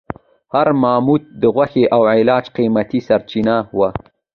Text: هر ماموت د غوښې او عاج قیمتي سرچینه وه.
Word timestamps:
هر 0.53 0.67
ماموت 0.81 1.23
د 1.41 1.43
غوښې 1.55 1.83
او 1.95 2.01
عاج 2.09 2.45
قیمتي 2.57 2.99
سرچینه 3.07 3.55
وه. 3.77 3.89